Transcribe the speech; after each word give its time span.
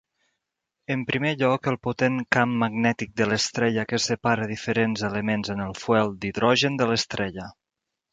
En 0.93 1.01
primer 1.09 1.33
lloc, 1.41 1.67
el 1.71 1.75
potent 1.87 2.15
camp 2.35 2.55
magnètic 2.63 3.13
de 3.21 3.27
l'estrella 3.31 3.83
que 3.91 3.99
separa 4.05 4.47
diferents 4.53 5.05
elements 5.11 5.53
en 5.57 5.61
el 5.67 5.77
"fuel" 5.83 6.11
d'hidrogen 6.25 6.81
de 6.81 6.89
l'estrella. 6.93 7.47